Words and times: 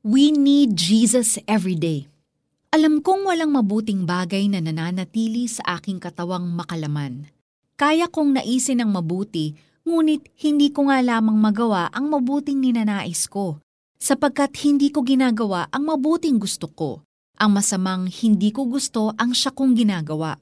We 0.00 0.32
need 0.32 0.80
Jesus 0.80 1.36
every 1.44 1.76
day. 1.76 2.08
Alam 2.72 3.04
kong 3.04 3.28
walang 3.28 3.52
mabuting 3.52 4.08
bagay 4.08 4.48
na 4.48 4.64
nananatili 4.64 5.44
sa 5.44 5.76
aking 5.76 6.00
katawang 6.00 6.48
makalaman. 6.56 7.28
Kaya 7.76 8.08
kong 8.08 8.40
naisin 8.40 8.80
ang 8.80 8.96
mabuti, 8.96 9.52
ngunit 9.84 10.24
hindi 10.40 10.72
ko 10.72 10.88
nga 10.88 11.04
lamang 11.04 11.36
magawa 11.36 11.92
ang 11.92 12.08
mabuting 12.08 12.64
ninanais 12.64 13.28
ko, 13.28 13.60
sapagkat 14.00 14.56
hindi 14.64 14.88
ko 14.88 15.04
ginagawa 15.04 15.68
ang 15.68 15.92
mabuting 15.92 16.40
gusto 16.40 16.72
ko. 16.72 17.04
Ang 17.36 17.60
masamang 17.60 18.08
hindi 18.08 18.56
ko 18.56 18.72
gusto 18.72 19.12
ang 19.20 19.36
siya 19.36 19.52
kong 19.52 19.76
ginagawa. 19.76 20.40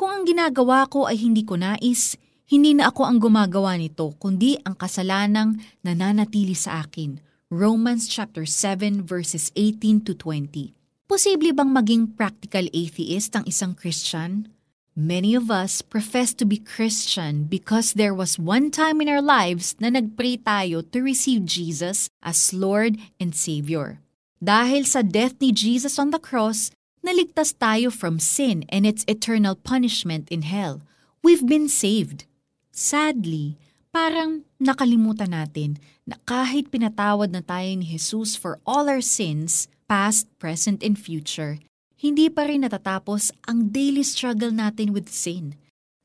Kung 0.00 0.16
ang 0.16 0.24
ginagawa 0.24 0.88
ko 0.88 1.04
ay 1.04 1.20
hindi 1.20 1.44
ko 1.44 1.60
nais, 1.60 2.16
hindi 2.48 2.72
na 2.72 2.88
ako 2.88 3.04
ang 3.04 3.20
gumagawa 3.20 3.76
nito, 3.76 4.16
kundi 4.16 4.56
ang 4.64 4.72
kasalanang 4.80 5.60
nananatili 5.84 6.56
sa 6.56 6.80
akin. 6.80 7.33
Romans 7.52 8.08
chapter 8.08 8.46
7 8.48 9.04
verses 9.04 9.52
18 9.54 10.00
to 10.08 10.14
20. 10.16 10.72
Posible 11.04 11.52
bang 11.52 11.68
maging 11.76 12.16
practical 12.16 12.64
atheist 12.72 13.36
ang 13.36 13.44
isang 13.44 13.76
Christian? 13.76 14.48
Many 14.96 15.36
of 15.36 15.52
us 15.52 15.84
profess 15.84 16.32
to 16.40 16.48
be 16.48 16.56
Christian 16.56 17.44
because 17.44 17.92
there 17.92 18.16
was 18.16 18.40
one 18.40 18.72
time 18.72 19.04
in 19.04 19.12
our 19.12 19.20
lives 19.20 19.76
na 19.76 19.92
nagpray 19.92 20.40
tayo 20.40 20.80
to 20.88 21.04
receive 21.04 21.44
Jesus 21.44 22.08
as 22.24 22.56
Lord 22.56 22.96
and 23.20 23.36
Savior. 23.36 24.00
Dahil 24.40 24.88
sa 24.88 25.04
death 25.04 25.36
ni 25.36 25.52
Jesus 25.52 26.00
on 26.00 26.16
the 26.16 26.22
cross, 26.22 26.72
naligtas 27.04 27.52
tayo 27.52 27.92
from 27.92 28.16
sin 28.16 28.64
and 28.72 28.88
its 28.88 29.04
eternal 29.04 29.52
punishment 29.52 30.32
in 30.32 30.48
hell. 30.48 30.80
We've 31.20 31.44
been 31.44 31.68
saved. 31.68 32.24
Sadly, 32.72 33.60
parang 33.94 34.42
nakalimutan 34.58 35.30
natin 35.30 35.78
na 36.02 36.18
kahit 36.26 36.74
pinatawad 36.74 37.30
na 37.30 37.46
tayo 37.46 37.70
ni 37.78 37.94
Jesus 37.94 38.34
for 38.34 38.58
all 38.66 38.90
our 38.90 38.98
sins, 38.98 39.70
past, 39.86 40.26
present, 40.42 40.82
and 40.82 40.98
future, 40.98 41.62
hindi 41.94 42.26
pa 42.26 42.50
rin 42.50 42.66
natatapos 42.66 43.30
ang 43.46 43.70
daily 43.70 44.02
struggle 44.02 44.50
natin 44.50 44.90
with 44.90 45.06
sin. 45.06 45.54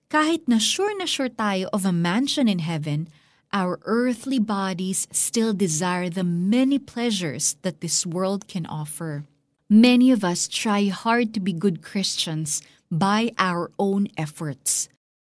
Kahit 0.06 0.46
na 0.46 0.62
sure 0.62 0.94
na 0.94 1.10
sure 1.10 1.34
tayo 1.34 1.66
of 1.74 1.82
a 1.82 1.90
mansion 1.90 2.46
in 2.46 2.62
heaven, 2.62 3.10
our 3.50 3.82
earthly 3.90 4.38
bodies 4.38 5.10
still 5.10 5.58
desire 5.58 6.14
the 6.14 6.26
many 6.26 6.78
pleasures 6.78 7.58
that 7.66 7.82
this 7.82 8.06
world 8.06 8.46
can 8.46 8.70
offer. 8.70 9.26
Many 9.66 10.14
of 10.14 10.22
us 10.22 10.46
try 10.46 10.94
hard 10.94 11.34
to 11.34 11.42
be 11.42 11.54
good 11.54 11.82
Christians 11.82 12.62
by 12.94 13.34
our 13.42 13.74
own 13.82 14.14
efforts. 14.18 14.90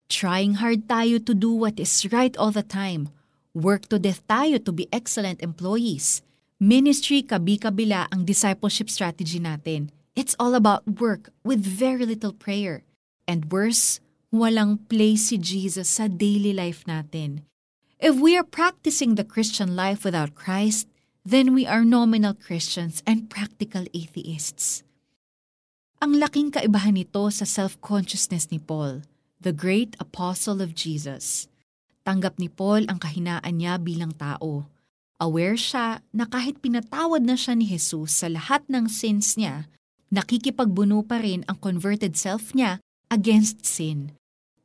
Trying 0.10 0.58
hard 0.58 0.90
tayo 0.90 1.22
to 1.22 1.38
do 1.38 1.54
what 1.54 1.78
is 1.78 2.10
right 2.10 2.34
all 2.34 2.50
the 2.50 2.66
time. 2.66 3.14
Work 3.54 3.94
to 3.94 4.02
death 4.02 4.26
tayo 4.26 4.58
to 4.58 4.74
be 4.74 4.90
excellent 4.90 5.38
employees. 5.46 6.26
Ministry 6.58 7.22
kabi-kabila 7.22 8.10
ang 8.10 8.26
discipleship 8.26 8.90
strategy 8.90 9.38
natin. 9.38 9.94
It's 10.18 10.34
all 10.42 10.58
about 10.58 10.98
work 10.98 11.30
with 11.46 11.62
very 11.62 12.10
little 12.10 12.34
prayer. 12.34 12.82
And 13.30 13.54
worse, 13.54 14.02
walang 14.34 14.82
place 14.90 15.30
si 15.30 15.38
Jesus 15.38 16.02
sa 16.02 16.10
daily 16.10 16.58
life 16.58 16.90
natin. 16.90 17.46
If 18.02 18.18
we 18.18 18.34
are 18.34 18.48
practicing 18.48 19.14
the 19.14 19.24
Christian 19.24 19.78
life 19.78 20.02
without 20.02 20.34
Christ, 20.34 20.90
then 21.22 21.54
we 21.54 21.70
are 21.70 21.86
nominal 21.86 22.34
Christians 22.34 23.06
and 23.06 23.30
practical 23.30 23.86
atheists. 23.94 24.82
Ang 26.02 26.18
laking 26.18 26.50
kaibahan 26.50 26.98
nito 26.98 27.30
sa 27.30 27.46
self-consciousness 27.46 28.50
ni 28.50 28.58
Paul 28.58 29.06
the 29.40 29.56
great 29.56 29.96
apostle 30.04 30.60
of 30.60 30.76
Jesus. 30.76 31.48
Tanggap 32.04 32.36
ni 32.44 32.52
Paul 32.52 32.84
ang 32.92 33.00
kahinaan 33.00 33.56
niya 33.56 33.80
bilang 33.80 34.12
tao. 34.12 34.68
Aware 35.20 35.56
siya 35.56 36.04
na 36.12 36.28
kahit 36.28 36.60
pinatawad 36.60 37.24
na 37.24 37.40
siya 37.40 37.56
ni 37.56 37.68
Jesus 37.68 38.20
sa 38.20 38.28
lahat 38.28 38.68
ng 38.68 38.92
sins 38.92 39.40
niya, 39.40 39.72
nakikipagbuno 40.12 41.04
pa 41.08 41.24
rin 41.24 41.48
ang 41.48 41.60
converted 41.60 42.20
self 42.20 42.52
niya 42.52 42.84
against 43.08 43.64
sin. 43.64 44.12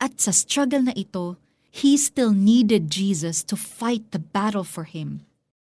At 0.02 0.19
sa 0.19 0.34
struggle 0.34 0.90
na 0.90 0.95
ito, 0.98 1.39
he 1.70 1.95
still 1.95 2.34
needed 2.34 2.90
Jesus 2.90 3.46
to 3.46 3.55
fight 3.55 4.07
the 4.11 4.23
battle 4.23 4.67
for 4.67 4.86
him. 4.86 5.23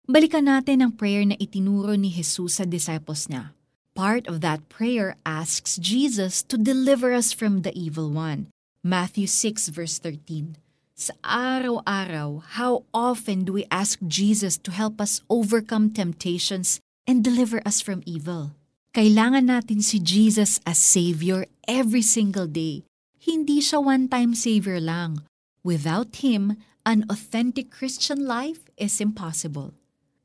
Balikan 0.04 0.48
natin 0.48 0.84
ang 0.84 0.92
prayer 0.92 1.24
na 1.24 1.36
itinuro 1.40 1.96
ni 1.96 2.12
Jesus 2.12 2.60
sa 2.60 2.64
disciples 2.68 3.32
niya. 3.32 3.56
Part 3.96 4.28
of 4.28 4.40
that 4.44 4.64
prayer 4.68 5.16
asks 5.24 5.80
Jesus 5.80 6.44
to 6.48 6.60
deliver 6.60 7.12
us 7.12 7.32
from 7.32 7.64
the 7.64 7.72
evil 7.72 8.12
one. 8.12 8.48
Matthew 8.80 9.28
6 9.28 9.68
verse 9.76 10.00
13. 10.00 10.56
Sa 10.96 11.12
araw-araw, 11.20 12.56
how 12.56 12.88
often 12.96 13.44
do 13.44 13.52
we 13.52 13.68
ask 13.68 14.00
Jesus 14.00 14.56
to 14.56 14.72
help 14.72 15.04
us 15.04 15.20
overcome 15.28 15.92
temptations 15.92 16.80
and 17.04 17.20
deliver 17.20 17.60
us 17.68 17.84
from 17.84 18.00
evil? 18.08 18.56
Kailangan 18.96 19.52
natin 19.52 19.84
si 19.84 20.00
Jesus 20.00 20.64
as 20.64 20.80
Savior 20.80 21.44
every 21.68 22.00
single 22.00 22.48
day. 22.48 22.80
Hindi 23.20 23.60
siya 23.60 23.84
one-time 23.84 24.32
Savior 24.32 24.80
lang. 24.80 25.28
Without 25.60 26.24
Him, 26.24 26.56
an 26.88 27.04
authentic 27.12 27.68
Christian 27.68 28.24
life 28.24 28.64
is 28.80 28.96
impossible. 28.96 29.76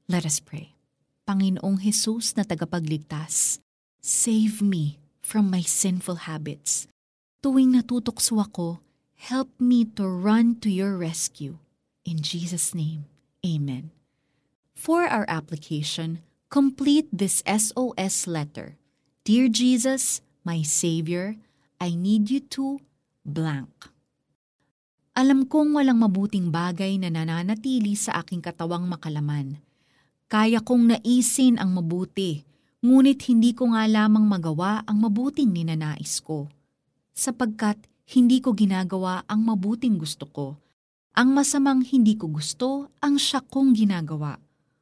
Let 0.08 0.24
us 0.24 0.40
pray. 0.40 0.80
Panginoong 1.28 1.84
Jesus 1.84 2.40
na 2.40 2.48
tagapagligtas, 2.48 3.60
save 4.00 4.64
me 4.64 5.04
from 5.20 5.52
my 5.52 5.60
sinful 5.60 6.24
habits 6.24 6.88
tuwing 7.46 7.78
natutokso 7.78 8.42
ako, 8.42 8.82
help 9.30 9.54
me 9.62 9.86
to 9.86 10.02
run 10.10 10.58
to 10.58 10.66
your 10.66 10.98
rescue. 10.98 11.62
In 12.02 12.26
Jesus' 12.26 12.74
name, 12.74 13.06
Amen. 13.46 13.94
For 14.74 15.06
our 15.06 15.30
application, 15.30 16.26
complete 16.50 17.06
this 17.14 17.46
SOS 17.46 18.26
letter. 18.26 18.82
Dear 19.22 19.46
Jesus, 19.54 20.26
my 20.42 20.66
Savior, 20.66 21.38
I 21.78 21.94
need 21.94 22.34
you 22.34 22.42
to 22.58 22.82
blank. 23.22 23.94
Alam 25.14 25.46
kong 25.46 25.78
walang 25.78 26.02
mabuting 26.02 26.50
bagay 26.50 26.98
na 26.98 27.14
nananatili 27.14 27.94
sa 27.94 28.26
aking 28.26 28.42
katawang 28.42 28.90
makalaman. 28.90 29.62
Kaya 30.26 30.66
kong 30.66 30.98
naisin 30.98 31.62
ang 31.62 31.78
mabuti, 31.78 32.42
ngunit 32.82 33.22
hindi 33.30 33.54
ko 33.54 33.70
nga 33.70 33.86
lamang 33.86 34.26
magawa 34.26 34.82
ang 34.90 34.98
mabuting 34.98 35.54
ninanais 35.54 36.26
ko 36.26 36.50
sapagkat 37.16 37.80
hindi 38.12 38.44
ko 38.44 38.54
ginagawa 38.54 39.24
ang 39.26 39.48
mabuting 39.48 39.98
gusto 39.98 40.28
ko. 40.30 40.48
Ang 41.16 41.32
masamang 41.32 41.82
hindi 41.82 42.20
ko 42.20 42.28
gusto 42.28 42.92
ang 43.00 43.16
siya 43.16 43.40
kong 43.40 43.72
ginagawa. 43.74 44.38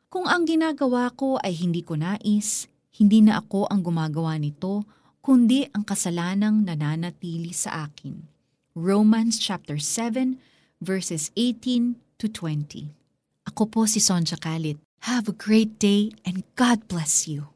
Kung 0.10 0.26
ang 0.26 0.44
ginagawa 0.50 1.14
ko 1.14 1.38
ay 1.40 1.54
hindi 1.54 1.86
ko 1.86 1.94
nais, 1.94 2.66
hindi 2.98 3.22
na 3.22 3.40
ako 3.40 3.70
ang 3.70 3.86
gumagawa 3.86 4.36
nito, 4.42 4.84
kundi 5.22 5.70
ang 5.72 5.86
kasalanang 5.86 6.66
nananatili 6.66 7.54
sa 7.54 7.88
akin. 7.88 8.26
Romans 8.74 9.38
chapter 9.38 9.78
7 9.78 10.42
verses 10.82 11.30
18 11.38 12.02
to 12.18 12.26
20. 12.28 12.92
Ako 13.46 13.70
po 13.70 13.86
si 13.86 14.02
Sonja 14.02 14.36
Kalit. 14.36 14.82
Have 15.06 15.30
a 15.30 15.36
great 15.36 15.78
day 15.78 16.12
and 16.26 16.42
God 16.58 16.90
bless 16.90 17.30
you. 17.30 17.53